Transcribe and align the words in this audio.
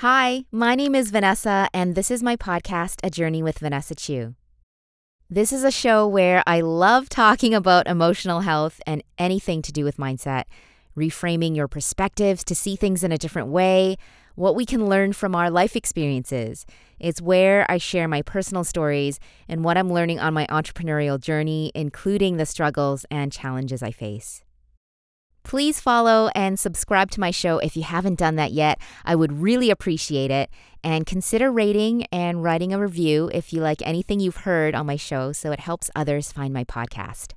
Hi, 0.00 0.44
my 0.52 0.74
name 0.74 0.94
is 0.94 1.10
Vanessa, 1.10 1.70
and 1.72 1.94
this 1.94 2.10
is 2.10 2.22
my 2.22 2.36
podcast, 2.36 2.96
A 3.02 3.08
Journey 3.08 3.42
with 3.42 3.60
Vanessa 3.60 3.94
Chiu. 3.94 4.34
This 5.30 5.54
is 5.54 5.64
a 5.64 5.70
show 5.70 6.06
where 6.06 6.42
I 6.46 6.60
love 6.60 7.08
talking 7.08 7.54
about 7.54 7.86
emotional 7.86 8.40
health 8.40 8.78
and 8.86 9.02
anything 9.16 9.62
to 9.62 9.72
do 9.72 9.84
with 9.84 9.96
mindset, 9.96 10.44
reframing 10.98 11.56
your 11.56 11.66
perspectives 11.66 12.44
to 12.44 12.54
see 12.54 12.76
things 12.76 13.02
in 13.02 13.10
a 13.10 13.16
different 13.16 13.48
way, 13.48 13.96
what 14.34 14.54
we 14.54 14.66
can 14.66 14.86
learn 14.86 15.14
from 15.14 15.34
our 15.34 15.50
life 15.50 15.74
experiences. 15.74 16.66
It's 17.00 17.22
where 17.22 17.64
I 17.66 17.78
share 17.78 18.06
my 18.06 18.20
personal 18.20 18.64
stories 18.64 19.18
and 19.48 19.64
what 19.64 19.78
I'm 19.78 19.90
learning 19.90 20.20
on 20.20 20.34
my 20.34 20.46
entrepreneurial 20.50 21.18
journey, 21.18 21.72
including 21.74 22.36
the 22.36 22.44
struggles 22.44 23.06
and 23.10 23.32
challenges 23.32 23.82
I 23.82 23.92
face. 23.92 24.42
Please 25.46 25.78
follow 25.78 26.28
and 26.34 26.58
subscribe 26.58 27.08
to 27.12 27.20
my 27.20 27.30
show 27.30 27.58
if 27.58 27.76
you 27.76 27.84
haven't 27.84 28.18
done 28.18 28.34
that 28.34 28.50
yet. 28.50 28.80
I 29.04 29.14
would 29.14 29.40
really 29.40 29.70
appreciate 29.70 30.32
it. 30.32 30.50
And 30.82 31.06
consider 31.06 31.52
rating 31.52 32.04
and 32.06 32.42
writing 32.42 32.72
a 32.72 32.80
review 32.80 33.30
if 33.32 33.52
you 33.52 33.60
like 33.60 33.80
anything 33.86 34.18
you've 34.18 34.38
heard 34.38 34.74
on 34.74 34.86
my 34.86 34.96
show 34.96 35.30
so 35.30 35.52
it 35.52 35.60
helps 35.60 35.88
others 35.94 36.32
find 36.32 36.52
my 36.52 36.64
podcast. 36.64 37.34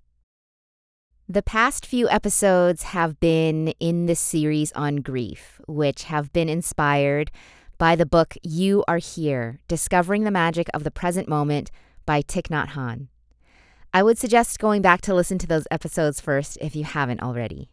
The 1.27 1.43
past 1.43 1.85
few 1.85 2.09
episodes 2.09 2.81
have 2.81 3.19
been 3.19 3.75
in 3.79 4.07
this 4.07 4.19
series 4.19 4.71
on 4.71 5.01
grief, 5.01 5.61
which 5.67 6.05
have 6.05 6.33
been 6.33 6.49
inspired 6.49 7.29
by 7.77 7.95
the 7.95 8.07
book 8.07 8.35
You 8.41 8.83
Are 8.87 8.97
Here 8.97 9.59
Discovering 9.67 10.23
the 10.23 10.31
Magic 10.31 10.67
of 10.73 10.83
the 10.83 10.89
Present 10.89 11.29
Moment 11.29 11.69
by 12.07 12.23
Thich 12.23 12.47
Nhat 12.47 12.69
Hanh. 12.69 13.09
I 13.93 14.01
would 14.01 14.17
suggest 14.17 14.57
going 14.57 14.81
back 14.81 15.01
to 15.01 15.13
listen 15.13 15.37
to 15.37 15.47
those 15.47 15.67
episodes 15.69 16.19
first 16.19 16.57
if 16.59 16.75
you 16.75 16.85
haven't 16.85 17.21
already. 17.21 17.69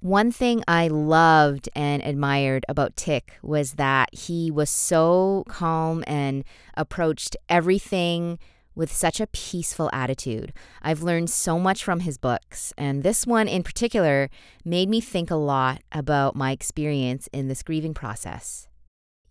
One 0.00 0.30
thing 0.30 0.62
I 0.68 0.86
loved 0.86 1.68
and 1.74 2.00
admired 2.04 2.64
about 2.68 2.94
Thich 2.94 3.30
was 3.42 3.72
that 3.72 4.14
he 4.14 4.48
was 4.48 4.70
so 4.70 5.42
calm 5.48 6.04
and 6.06 6.44
approached 6.76 7.36
everything 7.48 8.38
with 8.76 8.92
such 8.92 9.20
a 9.20 9.26
peaceful 9.26 9.90
attitude. 9.92 10.52
I've 10.82 11.02
learned 11.02 11.30
so 11.30 11.58
much 11.58 11.82
from 11.82 12.00
his 12.00 12.16
books, 12.16 12.72
and 12.78 13.02
this 13.02 13.26
one 13.26 13.48
in 13.48 13.64
particular 13.64 14.30
made 14.64 14.88
me 14.88 15.00
think 15.00 15.32
a 15.32 15.34
lot 15.34 15.82
about 15.90 16.36
my 16.36 16.52
experience 16.52 17.28
in 17.32 17.48
this 17.48 17.64
grieving 17.64 17.92
process. 17.92 18.68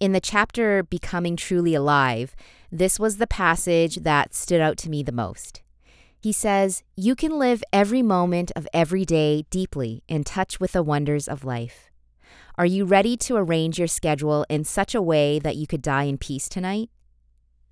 In 0.01 0.11
the 0.11 0.19
chapter 0.19 0.83
Becoming 0.83 1.37
Truly 1.37 1.75
Alive, 1.75 2.35
this 2.69 2.99
was 2.99 3.17
the 3.17 3.25
passage 3.25 3.95
that 4.03 4.35
stood 4.35 4.59
out 4.59 4.75
to 4.79 4.89
me 4.89 5.01
the 5.01 5.13
most. 5.13 5.61
He 6.19 6.31
says, 6.31 6.83
You 6.95 7.15
can 7.15 7.37
live 7.37 7.63
every 7.71 8.01
moment 8.01 8.51
of 8.55 8.67
every 8.73 9.05
day 9.05 9.45
deeply 9.49 10.03
in 10.07 10.23
touch 10.23 10.59
with 10.59 10.71
the 10.71 10.83
wonders 10.83 11.27
of 11.27 11.45
life. 11.45 11.89
Are 12.57 12.65
you 12.65 12.85
ready 12.85 13.15
to 13.17 13.35
arrange 13.35 13.77
your 13.77 13.87
schedule 13.87 14.45
in 14.49 14.63
such 14.63 14.95
a 14.95 15.01
way 15.01 15.37
that 15.37 15.55
you 15.55 15.67
could 15.67 15.81
die 15.81 16.03
in 16.03 16.17
peace 16.17 16.49
tonight? 16.49 16.89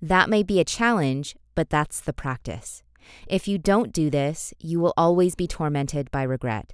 That 0.00 0.30
may 0.30 0.44
be 0.44 0.60
a 0.60 0.64
challenge, 0.64 1.34
but 1.56 1.70
that's 1.70 2.00
the 2.00 2.12
practice. 2.12 2.84
If 3.26 3.48
you 3.48 3.58
don't 3.58 3.92
do 3.92 4.10
this, 4.10 4.54
you 4.60 4.78
will 4.78 4.94
always 4.96 5.34
be 5.34 5.48
tormented 5.48 6.10
by 6.10 6.22
regret. 6.22 6.72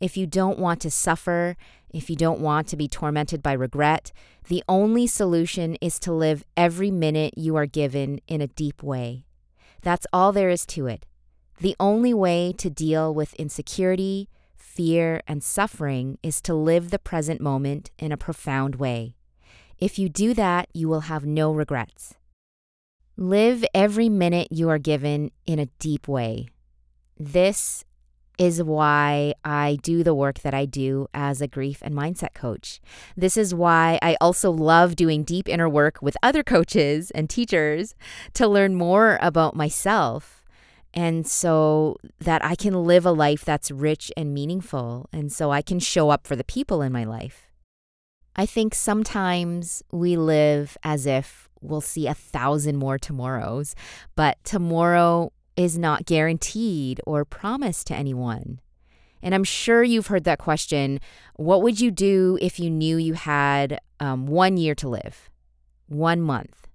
If 0.00 0.16
you 0.16 0.26
don't 0.26 0.58
want 0.58 0.80
to 0.82 0.90
suffer, 0.90 1.56
if 1.92 2.08
you 2.08 2.16
don't 2.16 2.40
want 2.40 2.68
to 2.68 2.76
be 2.76 2.88
tormented 2.88 3.42
by 3.42 3.52
regret, 3.52 4.12
the 4.48 4.62
only 4.68 5.06
solution 5.06 5.76
is 5.80 5.98
to 6.00 6.12
live 6.12 6.44
every 6.56 6.90
minute 6.90 7.34
you 7.36 7.56
are 7.56 7.66
given 7.66 8.20
in 8.26 8.40
a 8.40 8.46
deep 8.46 8.82
way. 8.82 9.26
That's 9.82 10.06
all 10.12 10.32
there 10.32 10.50
is 10.50 10.66
to 10.66 10.86
it. 10.86 11.06
The 11.60 11.76
only 11.78 12.14
way 12.14 12.54
to 12.58 12.70
deal 12.70 13.14
with 13.14 13.34
insecurity, 13.34 14.28
fear, 14.56 15.22
and 15.26 15.42
suffering 15.42 16.18
is 16.22 16.40
to 16.42 16.54
live 16.54 16.90
the 16.90 16.98
present 16.98 17.40
moment 17.40 17.90
in 17.98 18.12
a 18.12 18.16
profound 18.16 18.76
way. 18.76 19.16
If 19.78 19.98
you 19.98 20.08
do 20.08 20.34
that, 20.34 20.68
you 20.72 20.88
will 20.88 21.00
have 21.02 21.24
no 21.24 21.52
regrets. 21.52 22.14
Live 23.16 23.64
every 23.74 24.08
minute 24.08 24.48
you 24.50 24.68
are 24.68 24.78
given 24.78 25.30
in 25.46 25.58
a 25.58 25.66
deep 25.78 26.08
way. 26.08 26.48
This 27.18 27.84
is 28.40 28.62
why 28.62 29.34
I 29.44 29.78
do 29.82 30.02
the 30.02 30.14
work 30.14 30.40
that 30.40 30.54
I 30.54 30.64
do 30.64 31.06
as 31.12 31.42
a 31.42 31.46
grief 31.46 31.82
and 31.82 31.94
mindset 31.94 32.32
coach. 32.32 32.80
This 33.14 33.36
is 33.36 33.54
why 33.54 33.98
I 34.00 34.16
also 34.18 34.50
love 34.50 34.96
doing 34.96 35.24
deep 35.24 35.46
inner 35.46 35.68
work 35.68 35.98
with 36.00 36.16
other 36.22 36.42
coaches 36.42 37.10
and 37.10 37.28
teachers 37.28 37.94
to 38.32 38.48
learn 38.48 38.74
more 38.76 39.18
about 39.20 39.54
myself. 39.54 40.42
And 40.94 41.26
so 41.26 41.98
that 42.18 42.42
I 42.42 42.54
can 42.54 42.86
live 42.86 43.04
a 43.04 43.12
life 43.12 43.44
that's 43.44 43.70
rich 43.70 44.10
and 44.16 44.32
meaningful. 44.32 45.10
And 45.12 45.30
so 45.30 45.50
I 45.50 45.60
can 45.60 45.78
show 45.78 46.08
up 46.08 46.26
for 46.26 46.34
the 46.34 46.42
people 46.42 46.80
in 46.80 46.92
my 46.92 47.04
life. 47.04 47.50
I 48.36 48.46
think 48.46 48.74
sometimes 48.74 49.82
we 49.92 50.16
live 50.16 50.78
as 50.82 51.04
if 51.04 51.50
we'll 51.60 51.82
see 51.82 52.06
a 52.06 52.14
thousand 52.14 52.78
more 52.78 52.98
tomorrows, 52.98 53.74
but 54.16 54.42
tomorrow 54.44 55.30
is 55.56 55.78
not 55.78 56.06
guaranteed 56.06 57.00
or 57.06 57.24
promised 57.24 57.86
to 57.88 57.94
anyone. 57.94 58.60
And 59.22 59.34
I'm 59.34 59.44
sure 59.44 59.82
you've 59.82 60.06
heard 60.06 60.24
that 60.24 60.38
question 60.38 61.00
what 61.36 61.62
would 61.62 61.80
you 61.80 61.90
do 61.90 62.38
if 62.40 62.58
you 62.58 62.70
knew 62.70 62.96
you 62.96 63.14
had 63.14 63.78
um, 63.98 64.26
one 64.26 64.56
year 64.56 64.74
to 64.76 64.88
live, 64.88 65.30
one 65.86 66.20
month, 66.20 66.68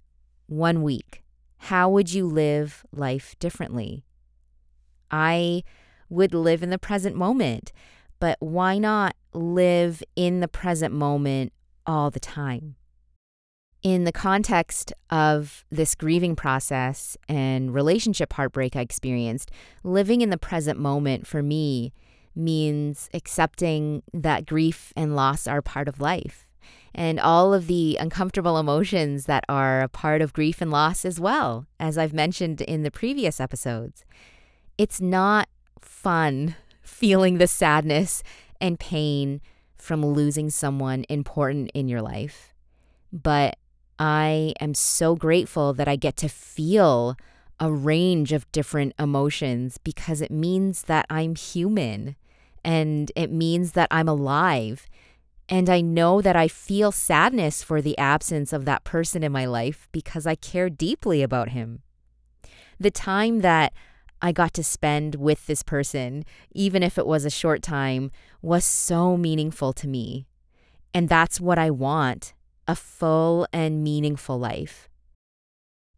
one 0.46 0.82
week? 0.82 1.22
How 1.58 1.88
would 1.88 2.12
you 2.12 2.26
live 2.26 2.84
life 2.92 3.34
differently? 3.38 4.04
I 5.10 5.62
would 6.08 6.34
live 6.34 6.62
in 6.62 6.70
the 6.70 6.78
present 6.78 7.16
moment, 7.16 7.72
but 8.20 8.36
why 8.40 8.78
not 8.78 9.16
live 9.32 10.02
in 10.14 10.40
the 10.40 10.48
present 10.48 10.94
moment 10.94 11.52
all 11.86 12.10
the 12.10 12.20
time? 12.20 12.76
In 13.86 14.02
the 14.02 14.10
context 14.10 14.92
of 15.10 15.64
this 15.70 15.94
grieving 15.94 16.34
process 16.34 17.16
and 17.28 17.72
relationship 17.72 18.32
heartbreak 18.32 18.74
I 18.74 18.80
experienced, 18.80 19.52
living 19.84 20.22
in 20.22 20.30
the 20.30 20.36
present 20.36 20.76
moment 20.76 21.24
for 21.24 21.40
me 21.40 21.92
means 22.34 23.08
accepting 23.14 24.02
that 24.12 24.44
grief 24.44 24.92
and 24.96 25.14
loss 25.14 25.46
are 25.46 25.62
part 25.62 25.86
of 25.86 26.00
life 26.00 26.48
and 26.96 27.20
all 27.20 27.54
of 27.54 27.68
the 27.68 27.96
uncomfortable 28.00 28.58
emotions 28.58 29.26
that 29.26 29.44
are 29.48 29.82
a 29.82 29.88
part 29.88 30.20
of 30.20 30.32
grief 30.32 30.60
and 30.60 30.72
loss 30.72 31.04
as 31.04 31.20
well, 31.20 31.68
as 31.78 31.96
I've 31.96 32.12
mentioned 32.12 32.62
in 32.62 32.82
the 32.82 32.90
previous 32.90 33.38
episodes. 33.38 34.04
It's 34.76 35.00
not 35.00 35.48
fun 35.80 36.56
feeling 36.82 37.38
the 37.38 37.46
sadness 37.46 38.24
and 38.60 38.80
pain 38.80 39.40
from 39.76 40.04
losing 40.04 40.50
someone 40.50 41.04
important 41.08 41.70
in 41.72 41.86
your 41.86 42.02
life, 42.02 42.52
but 43.12 43.56
I 43.98 44.52
am 44.60 44.74
so 44.74 45.16
grateful 45.16 45.72
that 45.74 45.88
I 45.88 45.96
get 45.96 46.16
to 46.18 46.28
feel 46.28 47.16
a 47.58 47.72
range 47.72 48.32
of 48.32 48.50
different 48.52 48.92
emotions 48.98 49.78
because 49.78 50.20
it 50.20 50.30
means 50.30 50.82
that 50.82 51.06
I'm 51.08 51.34
human 51.34 52.16
and 52.64 53.10
it 53.16 53.32
means 53.32 53.72
that 53.72 53.88
I'm 53.90 54.08
alive. 54.08 54.86
And 55.48 55.70
I 55.70 55.80
know 55.80 56.20
that 56.20 56.36
I 56.36 56.48
feel 56.48 56.92
sadness 56.92 57.62
for 57.62 57.80
the 57.80 57.96
absence 57.96 58.52
of 58.52 58.64
that 58.64 58.84
person 58.84 59.22
in 59.22 59.32
my 59.32 59.46
life 59.46 59.88
because 59.92 60.26
I 60.26 60.34
care 60.34 60.68
deeply 60.68 61.22
about 61.22 61.50
him. 61.50 61.82
The 62.78 62.90
time 62.90 63.40
that 63.40 63.72
I 64.20 64.32
got 64.32 64.52
to 64.54 64.64
spend 64.64 65.14
with 65.14 65.46
this 65.46 65.62
person, 65.62 66.24
even 66.52 66.82
if 66.82 66.98
it 66.98 67.06
was 67.06 67.24
a 67.24 67.30
short 67.30 67.62
time, 67.62 68.10
was 68.42 68.64
so 68.64 69.16
meaningful 69.16 69.72
to 69.74 69.88
me. 69.88 70.26
And 70.92 71.08
that's 71.08 71.40
what 71.40 71.58
I 71.58 71.70
want 71.70 72.34
a 72.68 72.74
full 72.74 73.46
and 73.52 73.82
meaningful 73.82 74.38
life. 74.38 74.88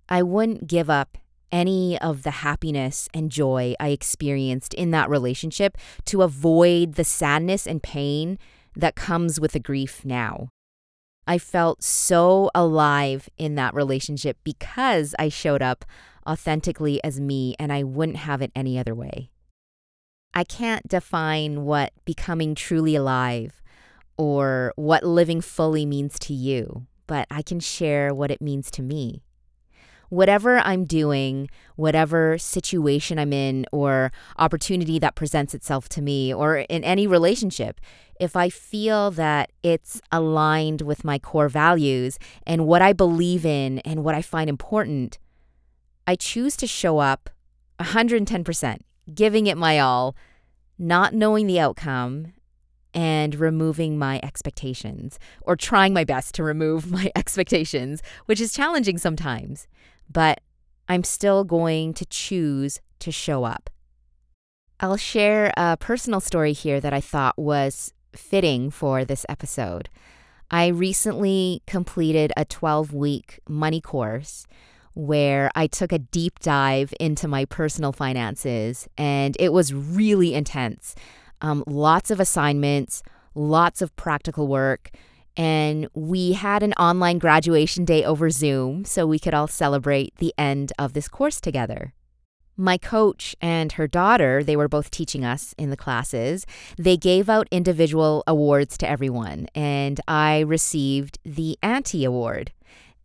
I 0.09 0.23
wouldn't 0.23 0.67
give 0.67 0.89
up 0.89 1.19
any 1.51 1.99
of 2.01 2.23
the 2.23 2.31
happiness 2.31 3.09
and 3.15 3.31
joy 3.31 3.75
I 3.81 3.89
experienced 3.89 4.75
in 4.75 4.91
that 4.91 5.09
relationship 5.09 5.77
to 6.07 6.23
avoid 6.23 6.95
the 6.95 7.05
sadness 7.05 7.67
and 7.67 7.83
pain 7.83 8.39
that 8.77 8.97
comes 8.97 9.41
with 9.41 9.53
the 9.53 9.61
grief 9.61 10.05
now. 10.05 10.49
I 11.27 11.39
felt 11.39 11.83
so 11.83 12.51
alive 12.55 13.29
in 13.37 13.55
that 13.57 13.75
relationship 13.75 14.39
because 14.45 15.15
I 15.19 15.29
showed 15.29 15.63
up 15.63 15.85
authentically 16.27 17.03
as 17.05 17.21
me 17.21 17.55
and 17.59 17.73
I 17.73 17.83
wouldn't 17.83 18.19
have 18.19 18.41
it 18.41 18.53
any 18.55 18.79
other 18.79 18.95
way. 18.95 19.31
I 20.35 20.45
can't 20.45 20.87
define 20.89 21.65
what 21.65 21.93
becoming 22.05 22.55
truly 22.55 22.95
alive 22.95 23.63
or 24.19 24.73
what 24.77 25.05
living 25.05 25.41
fully 25.41 25.87
means 25.87 26.19
to 26.19 26.35
you, 26.35 26.87
but 27.07 27.27
I 27.31 27.41
can 27.41 27.61
share 27.61 28.13
what 28.13 28.31
it 28.31 28.43
means 28.43 28.71
to 28.73 28.83
me. 28.83 29.23
Whatever 30.11 30.59
I'm 30.59 30.85
doing, 30.85 31.51
whatever 31.77 32.39
situation 32.39 33.19
I'm 33.19 33.33
in, 33.33 33.67
or 33.73 34.11
opportunity 34.39 34.99
that 34.99 35.15
presents 35.15 35.55
itself 35.55 35.89
to 35.91 36.03
me, 36.03 36.33
or 36.35 36.57
in 36.57 36.83
any 36.83 37.07
relationship, 37.07 37.81
if 38.19 38.35
I 38.35 38.49
feel 38.49 39.11
that 39.13 39.53
it's 39.63 40.01
aligned 40.11 40.81
with 40.81 41.05
my 41.05 41.19
core 41.19 41.49
values 41.49 42.19
and 42.47 42.67
what 42.67 42.83
I 42.83 42.93
believe 42.93 43.45
in 43.47 43.79
and 43.81 44.03
what 44.03 44.15
I 44.15 44.23
find 44.23 44.49
important, 44.49 45.19
I 46.07 46.17
choose 46.17 46.57
to 46.57 46.67
show 46.67 46.99
up 46.99 47.29
110%, 47.79 48.79
giving 49.15 49.47
it 49.47 49.59
my 49.59 49.79
all, 49.79 50.17
not 50.79 51.13
knowing 51.13 51.47
the 51.47 51.61
outcome, 51.61 52.33
and 52.95 53.35
removing 53.35 53.99
my 53.99 54.21
expectations, 54.23 55.19
or 55.43 55.57
trying 55.57 55.93
my 55.93 56.05
best 56.05 56.35
to 56.35 56.43
remove 56.43 56.91
my 56.91 57.11
expectations, 57.15 58.03
which 58.27 58.41
is 58.41 58.53
challenging 58.53 58.99
sometimes. 58.99 59.67
But 60.11 60.41
I'm 60.89 61.05
still 61.05 61.45
going 61.45 61.95
to 61.95 62.07
choose 62.07 62.81
to 63.01 63.13
show 63.13 63.45
up. 63.45 63.71
I'll 64.81 64.97
share 64.97 65.53
a 65.57 65.77
personal 65.77 66.21
story 66.21 66.53
here 66.53 66.81
that 66.81 66.93
I 66.93 67.01
thought 67.01 67.37
was 67.37 67.93
fitting 68.15 68.71
for 68.71 69.05
this 69.05 69.27
episode. 69.29 69.89
I 70.51 70.69
recently 70.69 71.63
completed 71.67 72.33
a 72.37 72.45
12 72.45 72.95
week 72.95 73.41
money 73.49 73.81
course 73.81 74.47
where 74.95 75.51
I 75.55 75.67
took 75.67 75.93
a 75.93 75.99
deep 75.99 76.39
dive 76.41 76.93
into 76.99 77.29
my 77.29 77.45
personal 77.45 77.93
finances, 77.93 78.89
and 78.97 79.37
it 79.39 79.53
was 79.53 79.73
really 79.73 80.35
intense. 80.35 80.95
Um, 81.41 81.65
lots 81.67 82.11
of 82.11 82.21
assignments, 82.21 83.03
lots 83.35 83.83
of 83.83 83.95
practical 83.97 84.49
work, 84.49 84.91
and 85.37 85.87
we 85.95 86.33
had 86.33 86.63
an 86.65 86.73
online 86.75 87.19
graduation 87.19 87.85
day 87.85 88.05
over 88.05 88.29
Zoom 88.29 88.85
so 88.85 89.07
we 89.07 89.21
could 89.21 89.35
all 89.35 89.47
celebrate 89.47 90.17
the 90.17 90.35
end 90.37 90.73
of 90.79 90.95
this 90.95 91.09
course 91.09 91.41
together. 91.41 91.95
My 92.57 92.77
coach 92.77 93.37
and 93.41 93.71
her 93.73 93.87
daughter, 93.87 94.43
they 94.43 94.57
were 94.57 94.67
both 94.69 94.91
teaching 94.91 95.25
us 95.25 95.55
in 95.57 95.71
the 95.71 95.77
classes. 95.77 96.45
They 96.77 96.97
gave 96.97 97.29
out 97.29 97.47
individual 97.53 98.25
awards 98.27 98.77
to 98.79 98.89
everyone, 98.89 99.47
and 99.55 100.01
I 100.09 100.41
received 100.41 101.21
the 101.25 101.57
ante 101.63 102.05
award. 102.05 102.51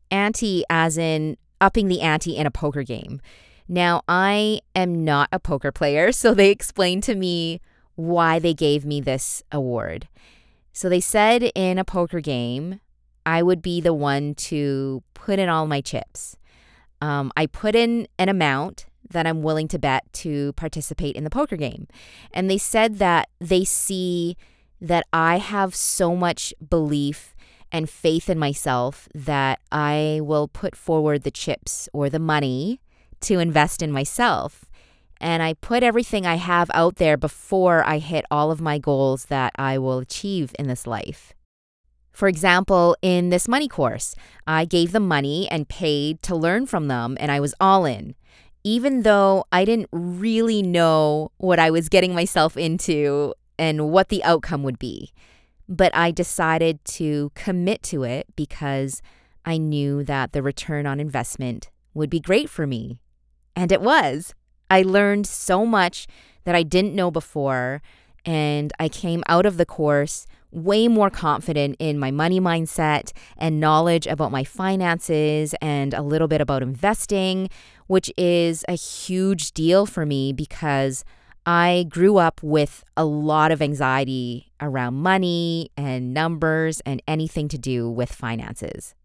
Ante, 0.10 0.64
as 0.72 0.98
in 0.98 1.38
upping 1.62 1.88
the 1.88 2.02
ante 2.02 2.36
in 2.36 2.48
a 2.48 2.52
poker 2.52 2.82
game. 2.82 3.22
Now, 3.68 4.02
I 4.08 4.62
am 4.76 5.06
not 5.06 5.30
a 5.32 5.40
poker 5.40 5.72
player, 5.72 6.12
so 6.12 6.34
they 6.34 6.50
explained 6.50 7.04
to 7.04 7.14
me 7.14 7.62
why 7.96 8.40
they 8.40 8.54
gave 8.54 8.86
me 8.86 9.02
this 9.02 9.44
award. 9.52 10.08
So 10.72 10.90
they 10.90 11.00
said 11.00 11.52
in 11.56 11.78
a 11.78 11.86
poker 11.86 12.20
game, 12.20 12.80
I 13.26 13.44
would 13.44 13.62
be 13.62 13.80
the 13.80 13.94
one 13.94 14.36
to 14.36 15.04
put 15.14 15.40
in 15.40 15.50
all 15.50 15.68
my 15.68 15.82
chips. 15.82 16.36
Um, 17.02 17.32
I 17.38 17.46
put 17.46 17.76
in 17.76 18.08
an 18.18 18.30
amount 18.30 18.86
that 19.10 19.28
I'm 19.28 19.44
willing 19.44 19.68
to 19.70 19.80
bet 19.80 20.12
to 20.14 20.54
participate 20.54 21.16
in 21.16 21.24
the 21.24 21.30
poker 21.30 21.56
game. 21.56 21.88
And 22.34 22.50
they 22.50 22.58
said 22.58 22.98
that 23.00 23.30
they 23.40 23.64
see 23.64 24.36
that 24.82 25.06
I 25.14 25.38
have 25.38 25.76
so 25.76 26.16
much 26.16 26.54
belief 26.68 27.36
and 27.72 27.90
faith 27.90 28.30
in 28.30 28.38
myself 28.38 29.08
that 29.16 29.60
I 29.72 30.20
will 30.22 30.48
put 30.48 30.76
forward 30.76 31.24
the 31.24 31.32
chips 31.32 31.90
or 31.94 32.10
the 32.10 32.20
money 32.20 32.82
to 33.22 33.40
invest 33.40 33.82
in 33.82 33.92
myself. 33.92 34.66
And 35.24 35.42
I 35.42 35.54
put 35.54 35.84
everything 35.84 36.26
I 36.26 36.36
have 36.36 36.70
out 36.74 36.98
there 36.98 37.18
before 37.18 37.84
I 37.88 37.98
hit 37.98 38.26
all 38.30 38.52
of 38.52 38.62
my 38.62 38.78
goals 38.78 39.26
that 39.26 39.54
I 39.56 39.78
will 39.78 40.00
achieve 40.00 40.54
in 40.60 40.68
this 40.68 40.86
life. 40.86 41.34
For 42.12 42.28
example, 42.28 42.96
in 43.02 43.30
this 43.30 43.48
money 43.48 43.68
course, 43.68 44.16
I 44.46 44.66
gave 44.66 44.92
them 44.92 45.08
money 45.08 45.48
and 45.50 45.68
paid 45.68 46.22
to 46.24 46.36
learn 46.36 46.68
from 46.68 46.88
them, 46.88 47.18
and 47.20 47.32
I 47.32 47.40
was 47.40 47.56
all 47.60 47.86
in 47.86 48.16
even 48.64 49.02
though 49.02 49.44
I 49.52 49.66
didn't 49.66 49.90
really 49.92 50.62
know 50.62 51.32
what 51.38 51.60
I 51.60 51.70
was 51.70 51.90
getting 51.90 52.16
myself 52.16 52.56
into 52.56 53.34
and 53.60 53.90
what 53.90 54.10
the 54.10 54.24
outcome 54.24 54.64
would 54.64 54.80
be. 54.80 55.12
But 55.68 55.96
I 55.96 56.12
decided 56.12 56.84
to 56.86 57.32
commit 57.36 57.84
to 57.84 58.04
it 58.04 58.28
because 58.36 59.02
I 59.46 59.58
knew 59.58 60.04
that 60.06 60.32
the 60.32 60.42
return 60.42 60.86
on 60.86 61.00
investment 61.00 61.70
would 61.94 62.10
be 62.10 62.20
great 62.20 62.50
for 62.50 62.66
me. 62.66 63.00
And 63.56 63.72
it 63.72 63.82
was. 63.82 64.34
I 64.74 64.82
learned 64.82 65.28
so 65.28 65.68
much 65.68 66.08
that 66.46 66.56
I 66.56 66.64
didn't 66.64 66.96
know 66.96 67.12
before, 67.12 67.84
and 68.26 68.74
I 68.80 68.90
came 68.90 69.22
out 69.28 69.46
of 69.46 69.58
the 69.58 69.68
course 69.68 70.26
way 70.50 70.88
more 70.88 71.12
confident 71.12 71.76
in 71.78 72.00
my 72.00 72.10
money 72.10 72.40
mindset 72.40 73.12
and 73.38 73.60
knowledge 73.60 74.08
about 74.08 74.32
my 74.32 74.44
finances 74.44 75.54
and 75.62 75.94
a 75.94 76.02
little 76.02 76.28
bit 76.28 76.42
about 76.42 76.64
investing, 76.64 77.50
which 77.86 78.12
is 78.18 78.66
a 78.68 78.74
huge 78.74 79.52
deal 79.52 79.86
for 79.86 80.08
me 80.08 80.34
because 80.34 81.06
I 81.46 81.86
grew 81.88 82.18
up 82.18 82.42
with 82.42 82.84
a 82.98 83.06
lot 83.06 83.52
of 83.52 83.62
anxiety 83.62 84.52
around 84.60 84.96
money 84.96 85.70
and 85.78 86.16
numbers 86.16 86.82
and 86.84 87.00
anything 87.08 87.48
to 87.50 87.60
do 87.60 87.92
with 87.92 88.12
finances. 88.12 88.96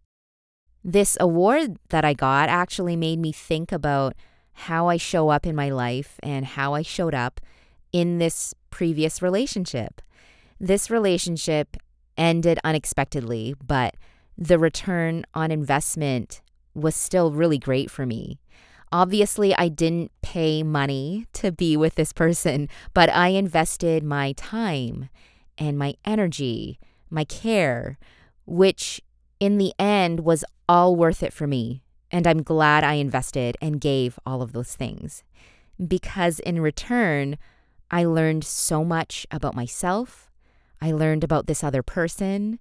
This 0.83 1.19
award 1.21 1.77
that 1.91 2.07
I 2.07 2.15
got 2.15 2.49
actually 2.49 2.97
made 2.97 3.19
me 3.19 3.33
think 3.33 3.71
about 3.71 4.15
how 4.59 4.89
I 4.89 4.97
show 4.97 5.29
up 5.29 5.47
in 5.47 5.55
my 5.55 5.71
life 5.71 6.19
and 6.23 6.45
how 6.45 6.75
I 6.75 6.83
showed 6.83 7.15
up 7.15 7.41
in 7.93 8.19
this 8.19 8.55
previous 8.71 9.23
relationship. 9.23 10.03
This 10.59 10.91
relationship 10.91 11.77
ended 12.17 12.59
unexpectedly, 12.65 13.55
but 13.65 13.95
the 14.37 14.59
return 14.59 15.25
on 15.33 15.53
investment 15.53 16.41
was 16.75 16.97
still 16.97 17.31
really 17.31 17.59
great 17.59 17.89
for 17.89 18.05
me. 18.05 18.41
Obviously, 18.91 19.55
I 19.55 19.69
didn't 19.69 20.11
pay 20.23 20.65
money 20.65 21.27
to 21.35 21.53
be 21.53 21.77
with 21.77 21.95
this 21.95 22.13
person, 22.13 22.69
but 22.95 23.09
I 23.11 23.29
invested 23.29 24.03
my 24.03 24.33
time 24.33 25.09
and 25.57 25.79
my 25.79 25.95
energy, 26.05 26.81
my 27.11 27.25
care, 27.25 27.99
which 28.45 29.01
in 29.39 29.59
the 29.59 29.73
end 29.79 30.21
was 30.21 30.45
all 30.69 30.97
worth 30.97 31.23
it 31.23 31.33
for 31.33 31.47
me. 31.47 31.83
And 32.11 32.27
I'm 32.27 32.43
glad 32.43 32.85
I 32.85 32.95
invested 32.95 33.57
and 33.61 33.81
gave 33.81 34.19
all 34.25 34.43
of 34.43 34.53
those 34.53 34.75
things. 34.75 35.25
Because 35.87 36.41
in 36.41 36.61
return, 36.61 37.39
I 37.91 38.05
learned 38.05 38.45
so 38.45 38.85
much 38.85 39.27
about 39.31 39.55
myself 39.55 40.29
I 40.81 40.93
learned 40.93 41.25
about 41.25 41.47
this 41.47 41.65
other 41.65 41.83
person, 41.83 42.59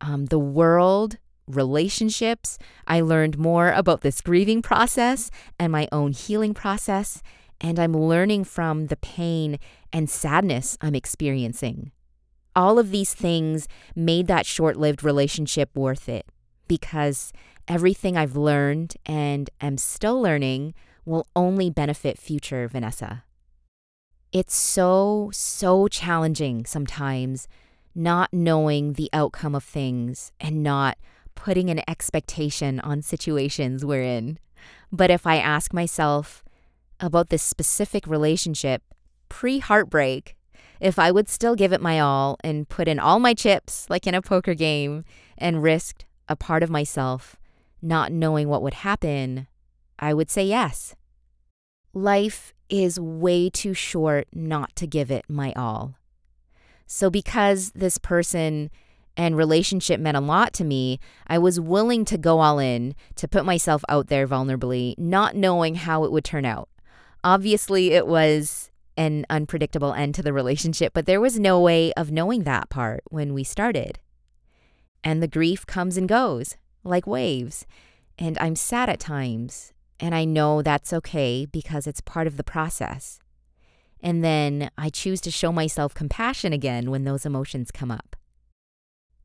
um, 0.00 0.26
the 0.26 0.38
world, 0.38 1.18
relationships. 1.46 2.58
I 2.86 3.00
learned 3.00 3.38
more 3.38 3.72
about 3.72 4.02
this 4.02 4.20
grieving 4.20 4.62
process 4.62 5.30
and 5.58 5.72
my 5.72 5.88
own 5.92 6.12
healing 6.12 6.54
process. 6.54 7.22
And 7.60 7.78
I'm 7.78 7.96
learning 7.96 8.44
from 8.44 8.86
the 8.86 8.96
pain 8.96 9.58
and 9.92 10.08
sadness 10.08 10.78
I'm 10.80 10.94
experiencing. 10.94 11.90
All 12.54 12.78
of 12.78 12.90
these 12.90 13.14
things 13.14 13.68
made 13.94 14.26
that 14.28 14.46
short 14.46 14.76
lived 14.76 15.02
relationship 15.02 15.70
worth 15.74 16.08
it 16.08 16.26
because 16.68 17.32
everything 17.66 18.16
I've 18.16 18.36
learned 18.36 18.96
and 19.06 19.50
am 19.60 19.78
still 19.78 20.20
learning 20.20 20.74
will 21.04 21.26
only 21.34 21.70
benefit 21.70 22.18
future 22.18 22.68
Vanessa. 22.68 23.24
It's 24.30 24.54
so, 24.54 25.30
so 25.32 25.88
challenging 25.88 26.66
sometimes 26.66 27.48
not 27.94 28.32
knowing 28.32 28.92
the 28.92 29.10
outcome 29.12 29.54
of 29.54 29.64
things 29.64 30.32
and 30.38 30.62
not 30.62 30.98
putting 31.34 31.70
an 31.70 31.80
expectation 31.88 32.78
on 32.80 33.00
situations 33.00 33.84
we're 33.84 34.02
in. 34.02 34.38
But 34.92 35.10
if 35.10 35.26
I 35.26 35.36
ask 35.36 35.72
myself 35.72 36.44
about 37.00 37.30
this 37.30 37.42
specific 37.42 38.06
relationship 38.06 38.82
pre 39.28 39.60
heartbreak, 39.60 40.36
if 40.80 40.98
I 40.98 41.10
would 41.10 41.28
still 41.28 41.54
give 41.54 41.72
it 41.72 41.80
my 41.80 42.00
all 42.00 42.36
and 42.44 42.68
put 42.68 42.86
in 42.88 42.98
all 42.98 43.18
my 43.18 43.34
chips 43.34 43.88
like 43.88 44.06
in 44.06 44.14
a 44.14 44.22
poker 44.22 44.54
game 44.54 45.04
and 45.36 45.62
risked 45.62 46.04
a 46.28 46.36
part 46.36 46.62
of 46.62 46.70
myself 46.70 47.36
not 47.80 48.12
knowing 48.12 48.48
what 48.48 48.62
would 48.62 48.74
happen, 48.74 49.46
I 49.98 50.14
would 50.14 50.30
say 50.30 50.44
yes. 50.44 50.94
Life 51.94 52.54
is 52.68 53.00
way 53.00 53.50
too 53.50 53.74
short 53.74 54.28
not 54.32 54.74
to 54.76 54.86
give 54.86 55.10
it 55.10 55.24
my 55.28 55.52
all. 55.54 55.94
So, 56.86 57.10
because 57.10 57.72
this 57.72 57.98
person 57.98 58.70
and 59.16 59.36
relationship 59.36 60.00
meant 60.00 60.16
a 60.16 60.20
lot 60.20 60.52
to 60.54 60.64
me, 60.64 61.00
I 61.26 61.38
was 61.38 61.60
willing 61.60 62.04
to 62.06 62.16
go 62.16 62.40
all 62.40 62.58
in, 62.58 62.94
to 63.16 63.28
put 63.28 63.44
myself 63.44 63.82
out 63.88 64.06
there 64.08 64.26
vulnerably, 64.26 64.96
not 64.96 65.36
knowing 65.36 65.74
how 65.74 66.04
it 66.04 66.12
would 66.12 66.24
turn 66.24 66.44
out. 66.44 66.68
Obviously, 67.24 67.92
it 67.92 68.06
was 68.06 68.70
an 68.96 69.26
unpredictable 69.28 69.92
end 69.92 70.14
to 70.14 70.22
the 70.22 70.32
relationship, 70.32 70.92
but 70.94 71.06
there 71.06 71.20
was 71.20 71.38
no 71.38 71.60
way 71.60 71.92
of 71.94 72.10
knowing 72.10 72.44
that 72.44 72.68
part 72.70 73.02
when 73.10 73.34
we 73.34 73.44
started. 73.44 73.98
And 75.08 75.22
the 75.22 75.26
grief 75.26 75.64
comes 75.64 75.96
and 75.96 76.06
goes 76.06 76.58
like 76.84 77.06
waves. 77.06 77.66
And 78.18 78.36
I'm 78.42 78.54
sad 78.54 78.90
at 78.90 79.00
times, 79.00 79.72
and 79.98 80.14
I 80.14 80.26
know 80.26 80.60
that's 80.60 80.92
okay 80.92 81.46
because 81.46 81.86
it's 81.86 82.02
part 82.02 82.26
of 82.26 82.36
the 82.36 82.44
process. 82.44 83.18
And 84.02 84.22
then 84.22 84.70
I 84.76 84.90
choose 84.90 85.22
to 85.22 85.30
show 85.30 85.50
myself 85.50 85.94
compassion 85.94 86.52
again 86.52 86.90
when 86.90 87.04
those 87.04 87.24
emotions 87.24 87.70
come 87.70 87.90
up. 87.90 88.16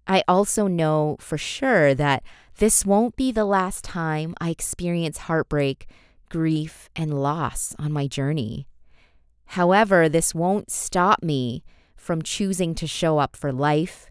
I 0.07 0.23
also 0.25 0.67
know 0.67 1.17
for 1.19 1.37
sure 1.37 1.93
that 1.95 2.23
this 2.59 2.85
won't 2.85 3.17
be 3.17 3.33
the 3.33 3.43
last 3.43 3.83
time 3.83 4.35
I 4.39 4.51
experience 4.51 5.27
heartbreak, 5.27 5.89
grief, 6.29 6.89
and 6.95 7.21
loss 7.21 7.75
on 7.77 7.91
my 7.91 8.07
journey. 8.07 8.69
However, 9.47 10.07
this 10.07 10.33
won't 10.33 10.71
stop 10.71 11.21
me 11.21 11.61
from 11.97 12.21
choosing 12.21 12.73
to 12.75 12.87
show 12.87 13.17
up 13.17 13.35
for 13.35 13.51
life, 13.51 14.09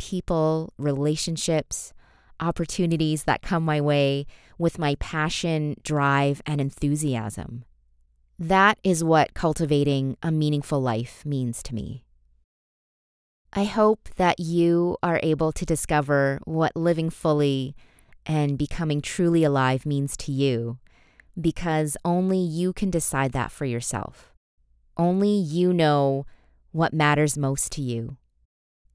people, 0.00 0.72
relationships, 0.78 1.92
opportunities 2.40 3.24
that 3.24 3.42
come 3.42 3.62
my 3.62 3.82
way 3.82 4.26
with 4.58 4.78
my 4.78 4.94
passion, 4.98 5.76
drive, 5.84 6.40
and 6.46 6.58
enthusiasm. 6.58 7.64
That 8.38 8.78
is 8.82 9.04
what 9.04 9.34
cultivating 9.34 10.16
a 10.22 10.32
meaningful 10.32 10.80
life 10.80 11.26
means 11.26 11.62
to 11.64 11.74
me. 11.74 12.02
I 13.52 13.64
hope 13.64 14.08
that 14.16 14.40
you 14.40 14.96
are 15.02 15.20
able 15.22 15.52
to 15.52 15.66
discover 15.66 16.40
what 16.44 16.74
living 16.74 17.10
fully 17.10 17.76
and 18.24 18.56
becoming 18.56 19.02
truly 19.02 19.44
alive 19.44 19.84
means 19.84 20.16
to 20.18 20.32
you 20.32 20.78
because 21.38 21.96
only 22.04 22.38
you 22.38 22.72
can 22.72 22.90
decide 22.90 23.32
that 23.32 23.50
for 23.50 23.66
yourself. 23.66 24.32
Only 24.96 25.32
you 25.32 25.72
know 25.74 26.26
what 26.72 26.94
matters 26.94 27.36
most 27.36 27.72
to 27.72 27.82
you. 27.82 28.16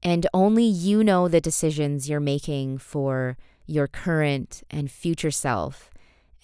And 0.02 0.26
only 0.32 0.64
you 0.64 1.02
know 1.02 1.28
the 1.28 1.40
decisions 1.40 2.08
you're 2.08 2.20
making 2.20 2.78
for 2.78 3.36
your 3.66 3.88
current 3.88 4.62
and 4.70 4.90
future 4.90 5.30
self, 5.30 5.90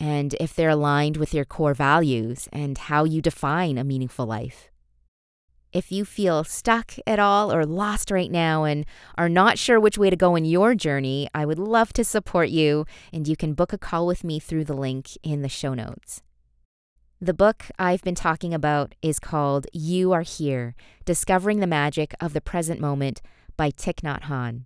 and 0.01 0.35
if 0.41 0.55
they're 0.55 0.71
aligned 0.71 1.17
with 1.17 1.33
your 1.33 1.45
core 1.45 1.75
values 1.75 2.49
and 2.53 2.77
how 2.77 3.05
you 3.05 3.23
define 3.23 3.79
a 3.79 3.85
meaningful 3.85 4.27
life. 4.27 4.69
If 5.73 5.91
you 5.91 6.05
feel 6.05 6.45
stuck 6.45 6.95
at 7.07 7.19
all 7.19 7.51
or 7.51 7.65
lost 7.65 8.11
right 8.11 8.31
now 8.31 8.65
and 8.65 8.85
are 9.17 9.29
not 9.29 9.59
sure 9.59 9.81
which 9.81 9.97
way 9.97 10.11
to 10.11 10.17
go 10.17 10.37
in 10.37 10.45
your 10.45 10.75
journey, 10.75 11.29
I 11.35 11.47
would 11.47 11.59
love 11.59 11.95
to 11.95 12.05
support 12.05 12.51
you, 12.51 12.85
and 13.11 13.27
you 13.27 13.37
can 13.37 13.55
book 13.55 13.73
a 13.73 13.79
call 13.79 14.07
with 14.07 14.23
me 14.23 14.39
through 14.39 14.65
the 14.65 14.75
link 14.75 15.17
in 15.23 15.41
the 15.41 15.49
show 15.49 15.73
notes. 15.73 16.23
The 17.23 17.33
book 17.33 17.67
I've 17.79 18.03
been 18.03 18.17
talking 18.17 18.53
about 18.53 18.95
is 19.01 19.19
called 19.19 19.67
You 19.73 20.13
Are 20.13 20.23
Here 20.23 20.75
Discovering 21.05 21.61
the 21.61 21.67
Magic 21.67 22.15
of 22.21 22.35
the 22.35 22.41
Present 22.41 22.81
Moment 22.81 23.23
by 23.57 23.71
Thich 23.71 24.01
Nhat 24.03 24.23
Hanh. 24.23 24.65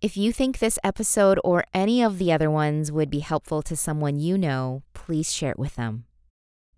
If 0.00 0.16
you 0.16 0.32
think 0.32 0.58
this 0.58 0.78
episode 0.84 1.40
or 1.42 1.64
any 1.74 2.02
of 2.02 2.18
the 2.18 2.32
other 2.32 2.50
ones 2.50 2.92
would 2.92 3.10
be 3.10 3.18
helpful 3.18 3.62
to 3.62 3.74
someone 3.74 4.20
you 4.20 4.38
know, 4.38 4.82
please 4.94 5.32
share 5.32 5.50
it 5.50 5.58
with 5.58 5.74
them. 5.74 6.04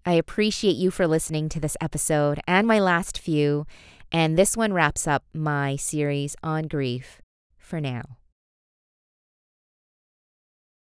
I 0.07 0.15
appreciate 0.15 0.77
you 0.77 0.91
for 0.91 1.07
listening 1.07 1.49
to 1.51 1.61
this 1.61 1.77
episode 1.81 2.41
and 2.47 2.67
my 2.67 2.79
last 2.79 3.19
few, 3.19 3.67
and 4.11 4.39
this 4.39 4.57
one 4.57 4.73
wraps 4.73 5.07
up 5.07 5.25
my 5.35 5.77
series 5.77 6.35
on 6.43 6.69
grief 6.69 7.21
for 7.59 7.81
now. 7.81 8.17